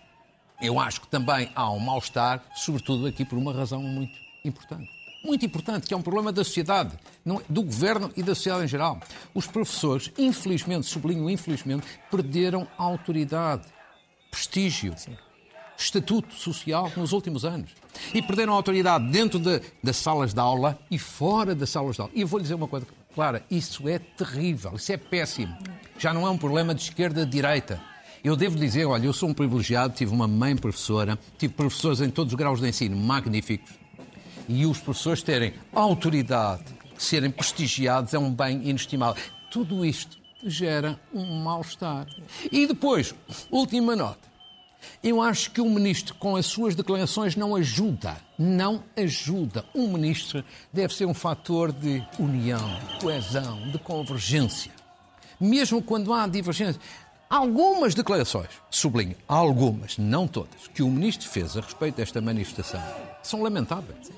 [0.61, 4.89] eu acho que também há um mal-estar, sobretudo aqui por uma razão muito importante.
[5.25, 7.31] Muito importante, que é um problema da sociedade, é?
[7.49, 9.01] do governo e da sociedade em geral.
[9.35, 13.65] Os professores, infelizmente, sublinho infelizmente, perderam a autoridade
[14.37, 15.17] prestígio, Sim.
[15.79, 17.71] estatuto social nos últimos anos.
[18.13, 22.03] E perderam a autoridade dentro de, das salas de aula e fora das salas de
[22.03, 22.13] aula.
[22.15, 25.57] E eu vou lhe dizer uma coisa clara: isso é terrível, isso é péssimo.
[25.99, 27.81] Já não é um problema de esquerda de direita.
[28.23, 32.11] Eu devo dizer, olha, eu sou um privilegiado, tive uma mãe professora, tive professores em
[32.11, 33.73] todos os graus de ensino magníficos.
[34.49, 36.65] E os professores terem autoridade,
[36.99, 39.23] serem prestigiados é um bem inestimável.
[39.51, 42.07] Tudo isto gera um mal-estar.
[42.51, 43.15] E depois,
[43.51, 44.27] última nota.
[45.03, 48.17] Eu acho que o ministro, com as suas declarações, não ajuda.
[48.39, 49.65] Não ajuda.
[49.75, 54.73] Um ministro deve ser um fator de união, de coesão, de convergência.
[55.41, 56.81] Mesmo quando há divergência.
[57.29, 62.81] Algumas declarações, sublinho, algumas, não todas, que o ministro fez a respeito desta manifestação
[63.27, 64.13] são lamentáveis.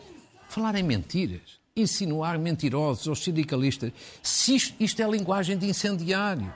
[0.48, 3.92] Falar em mentiras insinuar mentirosos aos sindicalistas.
[4.22, 6.52] Se isto, isto é linguagem de incendiário.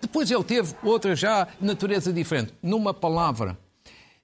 [0.00, 2.54] Depois ele teve outra já natureza diferente.
[2.62, 3.58] Numa palavra,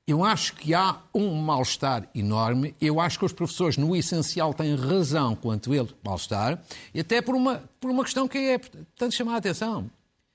[0.06, 2.74] eu acho que há um mal-estar enorme.
[2.80, 7.34] Eu acho que os professores, no essencial, têm razão quanto ele mal-estar, e até por
[7.34, 8.60] uma, por uma questão que é
[8.96, 9.90] tanto chamar a atenção.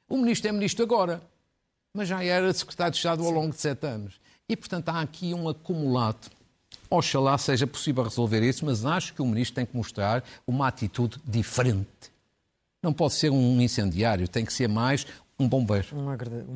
[0.09, 1.21] O ministro é ministro agora,
[1.93, 4.19] mas já era secretário de Estado ao longo de sete anos.
[4.47, 6.31] E, portanto, há aqui um acumulado.
[6.89, 11.17] Oxalá seja possível resolver isso, mas acho que o ministro tem que mostrar uma atitude
[11.25, 11.87] diferente.
[12.81, 15.05] Não pode ser um incendiário, tem que ser mais
[15.39, 15.87] um bombeiro.
[15.93, 16.09] Um,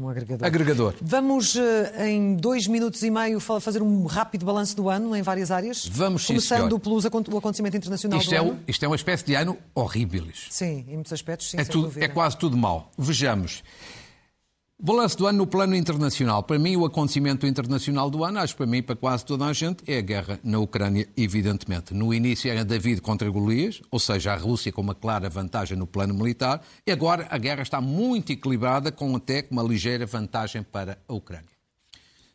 [0.10, 0.46] agregador.
[0.46, 0.96] Agregador.
[1.02, 5.52] Vamos, eh, em dois minutos e meio, fazer um rápido balanço do ano em várias
[5.52, 5.88] áreas?
[5.88, 8.60] Vamos, sim, Começando pelos, o acontecimento internacional isto do é, ano.
[8.68, 10.26] Isto é uma espécie de ano horrível.
[10.50, 12.92] Sim, em muitos aspectos, sim, é, tudo, é quase tudo mau.
[12.98, 13.64] Vejamos.
[14.86, 16.44] Balanço do ano no plano internacional.
[16.44, 19.82] Para mim, o acontecimento internacional do ano, acho para mim, para quase toda a gente,
[19.88, 21.94] é a guerra na Ucrânia, evidentemente.
[21.94, 25.88] No início era David contra Golias, ou seja, a Rússia com uma clara vantagem no
[25.88, 30.98] plano militar, e agora a guerra está muito equilibrada, com até uma ligeira vantagem para
[31.08, 31.48] a Ucrânia.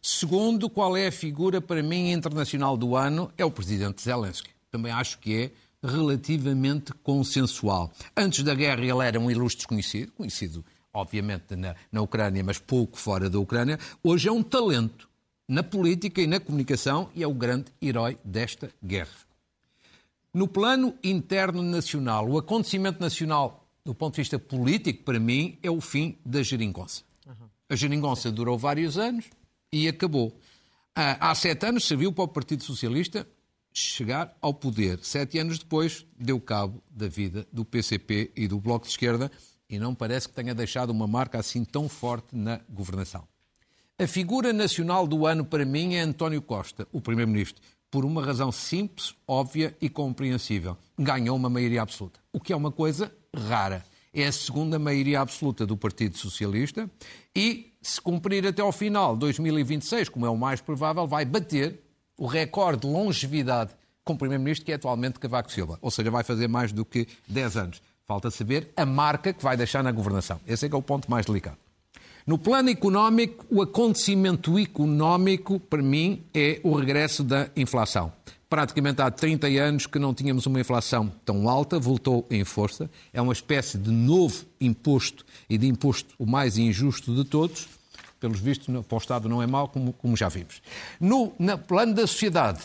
[0.01, 3.31] Segundo, qual é a figura para mim internacional do ano?
[3.37, 4.49] É o presidente Zelensky.
[4.71, 7.93] Também acho que é relativamente consensual.
[8.17, 12.99] Antes da guerra ele era um ilustre desconhecido, conhecido obviamente na, na Ucrânia, mas pouco
[12.99, 15.09] fora da Ucrânia, hoje é um talento
[15.49, 19.17] na política e na comunicação e é o grande herói desta guerra.
[20.33, 25.71] No plano interno nacional, o acontecimento nacional, do ponto de vista político, para mim, é
[25.71, 27.03] o fim da geringonça.
[27.69, 29.27] A geringonça durou vários anos
[29.73, 30.39] e acabou.
[30.95, 33.27] Há sete anos serviu para o Partido Socialista
[33.73, 34.99] chegar ao poder.
[35.03, 39.31] Sete anos depois, deu cabo da vida do PCP e do Bloco de Esquerda,
[39.69, 43.25] e não parece que tenha deixado uma marca assim tão forte na governação.
[43.99, 48.53] A figura nacional do ano para mim é António Costa, o Primeiro-Ministro, por uma razão
[48.53, 50.77] simples, óbvia e compreensível.
[50.99, 53.85] Ganhou uma maioria absoluta, o que é uma coisa rara.
[54.13, 56.91] É a segunda maioria absoluta do Partido Socialista
[57.35, 61.81] e, se cumprir até ao final, 2026, como é o mais provável, vai bater
[62.17, 63.73] o recorde de longevidade
[64.05, 65.79] com o Primeiro-Ministro, que é atualmente Cavaco Silva.
[65.83, 67.83] Ou seja, vai fazer mais do que 10 anos.
[68.09, 70.41] Falta saber a marca que vai deixar na governação.
[70.47, 71.59] Esse é que é o ponto mais delicado.
[72.27, 78.11] No plano económico, o acontecimento económico, para mim, é o regresso da inflação.
[78.49, 82.91] Praticamente há 30 anos que não tínhamos uma inflação tão alta, voltou em força.
[83.13, 87.69] É uma espécie de novo imposto e de imposto o mais injusto de todos.
[88.19, 90.63] Pelos vistos, para o Estado não é mau, como, como já vimos.
[90.99, 92.61] No, no plano da sociedade,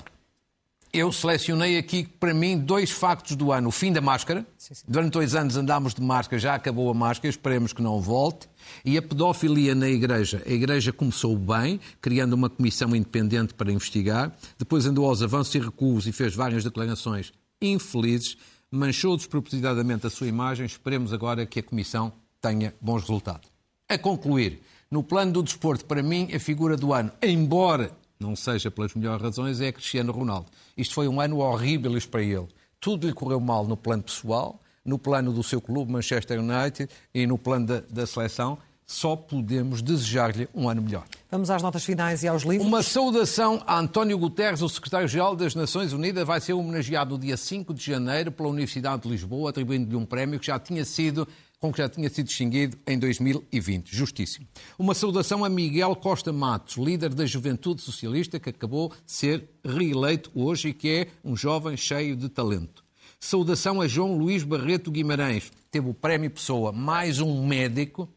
[0.94, 3.70] eu selecionei aqui, para mim, dois factos do ano.
[3.70, 4.46] O fim da máscara.
[4.56, 4.86] Sim, sim.
[4.88, 8.48] Durante dois anos andámos de máscara, já acabou a máscara, esperemos que não volte.
[8.86, 10.44] E a pedofilia na Igreja.
[10.46, 14.32] A Igreja começou bem, criando uma comissão independente para investigar.
[14.56, 18.38] Depois andou aos avanços e recuos e fez várias declarações infelizes.
[18.70, 20.68] Manchou despropositadamente a sua imagem.
[20.68, 23.50] Esperemos agora que a comissão tenha bons resultados.
[23.90, 27.92] A concluir, no plano do desporto, para mim, a figura do ano, embora
[28.24, 30.48] não seja pelas melhores razões, é Cristiano Ronaldo.
[30.78, 32.48] Isto foi um ano horrível para ele.
[32.80, 37.26] Tudo lhe correu mal no plano pessoal, no plano do seu clube, Manchester United, e
[37.28, 38.58] no plano da, da seleção.
[38.86, 41.06] Só podemos desejar-lhe um ano melhor.
[41.32, 42.68] Vamos às notas finais e aos livros.
[42.68, 47.38] Uma saudação a António Guterres, o secretário-geral das Nações Unidas, vai ser homenageado no dia
[47.38, 51.28] 5 de janeiro pela Universidade de Lisboa, atribuindo-lhe um prémio que já tinha sido
[51.64, 53.96] com que já tinha sido extinguido em 2020.
[53.96, 54.46] Justíssimo.
[54.78, 60.30] Uma saudação a Miguel Costa Matos, líder da Juventude Socialista, que acabou de ser reeleito
[60.36, 62.84] hoje e que é um jovem cheio de talento.
[63.18, 68.10] Saudação a João Luís Barreto Guimarães, teve o Prémio Pessoa, mais um médico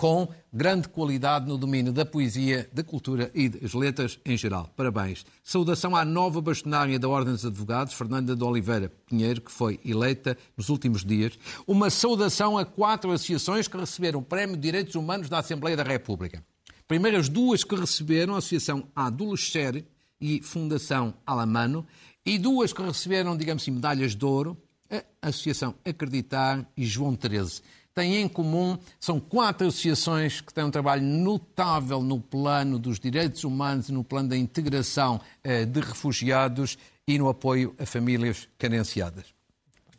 [0.00, 4.72] com grande qualidade no domínio da poesia, da cultura e das letras em geral.
[4.74, 5.26] Parabéns.
[5.44, 10.38] Saudação à nova bastonária da Ordem dos Advogados, Fernanda de Oliveira Pinheiro, que foi eleita
[10.56, 11.38] nos últimos dias.
[11.66, 15.82] Uma saudação a quatro associações que receberam o Prémio de Direitos Humanos da Assembleia da
[15.82, 16.42] República.
[16.88, 19.84] Primeiras duas que receberam, a Associação Adolescer
[20.18, 21.86] e Fundação Alamano,
[22.24, 24.56] e duas que receberam, digamos assim, medalhas de ouro,
[24.90, 27.60] a Associação Acreditar e João 13
[27.94, 33.44] têm em comum, são quatro associações que têm um trabalho notável no plano dos direitos
[33.44, 39.26] humanos e no plano da integração eh, de refugiados e no apoio a famílias carenciadas.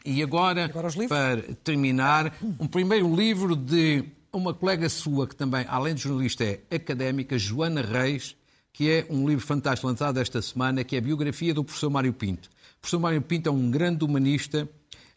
[0.05, 5.93] E agora, agora para terminar, um primeiro livro de uma colega sua que também, além
[5.93, 8.35] de jornalista, é académica, Joana Reis,
[8.73, 12.13] que é um livro fantástico lançado esta semana, que é a biografia do professor Mário
[12.13, 12.49] Pinto.
[12.77, 14.67] O professor Mário Pinto é um grande humanista,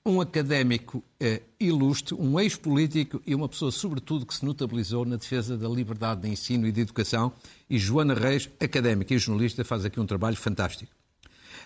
[0.07, 5.57] um académico eh, ilustre, um ex-político e uma pessoa, sobretudo, que se notabilizou na defesa
[5.57, 7.33] da liberdade de ensino e de educação.
[7.71, 10.93] E Joana Reis, académica e jornalista, faz aqui um trabalho fantástico.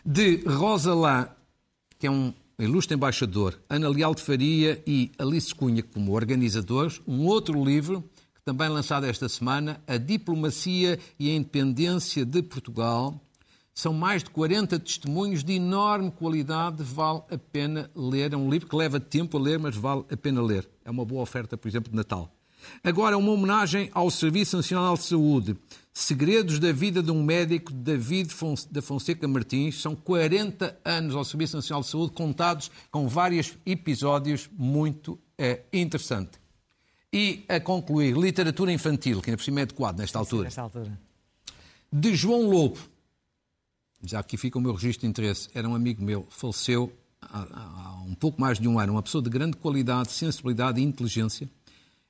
[0.04, 1.36] De Rosa Lá,
[1.98, 7.26] que é um ilustre embaixador Ana Leal de Faria e Alice Cunha como organizadores, um
[7.26, 8.02] outro livro
[8.34, 13.20] que também lançado esta semana, A Diplomacia e a Independência de Portugal.
[13.78, 18.32] São mais de 40 testemunhos de enorme qualidade, vale a pena ler.
[18.32, 20.68] É um livro que leva tempo a ler, mas vale a pena ler.
[20.84, 22.28] É uma boa oferta, por exemplo, de Natal.
[22.82, 25.56] Agora, uma homenagem ao Serviço Nacional de Saúde.
[25.92, 28.34] Segredos da vida de um médico, David
[28.68, 29.80] da Fonseca Martins.
[29.80, 36.40] São 40 anos ao Serviço Nacional de Saúde, contados com vários episódios muito é, interessantes.
[37.12, 40.50] E, a concluir, literatura infantil, que ainda por cima é adequado nesta altura.
[40.50, 40.98] Sim, nesta altura.
[41.92, 42.97] De João Lobo.
[44.02, 45.48] Já aqui fica o meu registro de interesse.
[45.54, 48.94] Era um amigo meu, faleceu há, há um pouco mais de um ano.
[48.94, 51.48] Uma pessoa de grande qualidade, sensibilidade e inteligência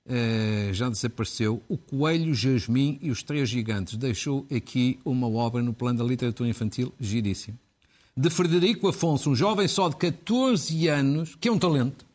[0.06, 1.62] eh, já desapareceu.
[1.68, 6.48] O Coelho, Jasmim e os Três Gigantes deixou aqui uma obra no plano da literatura
[6.48, 7.58] infantil giríssima.
[8.16, 12.06] De Frederico Afonso, um jovem só de 14 anos, que é um talento.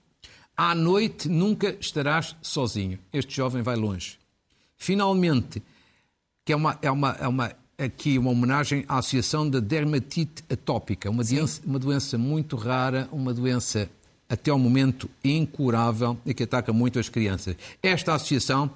[0.55, 2.99] À noite nunca estarás sozinho.
[3.11, 4.19] Este jovem vai longe.
[4.75, 5.63] Finalmente,
[6.43, 11.09] que é uma, é uma, é uma aqui uma homenagem à Associação da Dermatite Atópica,
[11.09, 13.89] uma doença, uma doença muito rara, uma doença
[14.29, 17.55] até ao momento incurável e que ataca muito as crianças.
[17.81, 18.71] Esta associação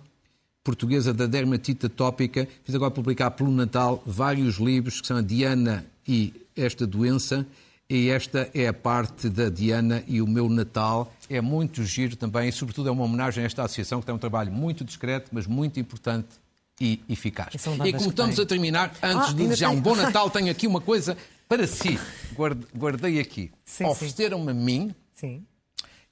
[0.64, 5.86] portuguesa da dermatite atópica fez agora publicar pelo Natal vários livros que são a Diana
[6.06, 7.48] e esta doença
[7.90, 11.14] e esta é a parte da Diana e o meu Natal.
[11.30, 14.20] É muito giro também e, sobretudo, é uma homenagem a esta associação que tem um
[14.20, 16.28] trabalho muito discreto, mas muito importante
[16.80, 17.54] e eficaz.
[17.54, 19.78] E, e como estamos a terminar, antes ah, de desejar tem...
[19.78, 22.00] um bom Natal, tenho aqui uma coisa para si.
[22.76, 23.52] Guardei aqui.
[23.84, 25.44] Ofereceram-me a mim Sim.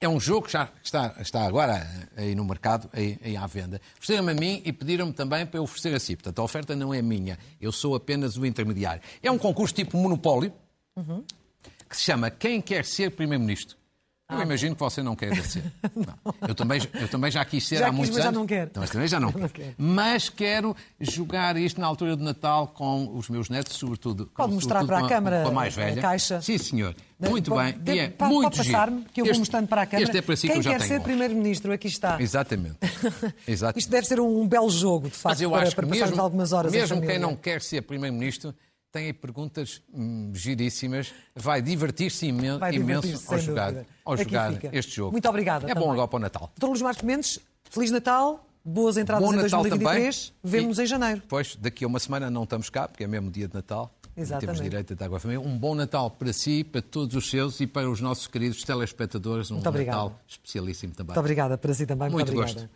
[0.00, 3.80] É um jogo que já está, está agora aí no mercado, aí, aí à venda.
[3.96, 6.16] Ofereceram-me a mim e pediram-me também para eu oferecer a si.
[6.16, 9.00] Portanto, a oferta não é minha, eu sou apenas o intermediário.
[9.22, 10.52] É um concurso tipo monopólio,
[10.96, 11.24] uhum.
[11.88, 13.76] que se chama Quem Quer Ser Primeiro-Ministro.
[14.28, 15.62] Eu ah, imagino que você não quer ser.
[16.48, 18.34] Eu, também, eu também já quis ser já há quis, muitos mas anos.
[18.34, 18.70] Já não quero.
[18.74, 19.74] Mas também já não, não quero.
[19.78, 24.28] Mas quero jogar isto na altura de Natal com os meus netos, sobretudo.
[24.36, 26.00] Pode mostrar para a, câmara com a mais velha.
[26.00, 26.40] A caixa.
[26.40, 26.94] Sim, senhor.
[27.20, 27.78] Muito de, bem.
[27.78, 30.04] De, e é pode, muito pode passar-me, que eu vou este, mostrando para a câmara.
[30.04, 31.72] Este é para si Quem que eu já quer ser Primeiro-Ministro?
[31.72, 32.20] Aqui está.
[32.20, 32.78] Exatamente.
[33.46, 33.78] Exatamente.
[33.78, 35.90] Isto deve ser um, um belo jogo, de facto, mas eu para, acho para que
[35.90, 38.52] passarmos mesmo, algumas horas Mesmo quem não quer ser Primeiro-Ministro
[38.96, 41.12] tem aí perguntas hum, giríssimas.
[41.34, 45.12] Vai divertir-se imen divertir imenso ao jogar, ao jogar este jogo.
[45.12, 45.66] Muito obrigada.
[45.66, 45.86] É também.
[45.86, 46.50] bom agora para o Natal.
[46.56, 47.38] Doutor Luís Marcos Mendes,
[47.70, 48.42] Feliz Natal.
[48.64, 50.32] Boas entradas bom em Natal 2023.
[50.42, 51.22] Vemo-nos em janeiro.
[51.28, 53.94] Pois, daqui a uma semana não estamos cá, porque é mesmo dia de Natal.
[54.16, 54.58] Exatamente.
[54.58, 55.40] Temos direito a com a família.
[55.40, 59.50] Um bom Natal para si, para todos os seus e para os nossos queridos telespectadores.
[59.50, 61.08] Um Natal especialíssimo também.
[61.08, 62.10] Muito obrigada para si também.
[62.10, 62.68] Muito, Muito gosto.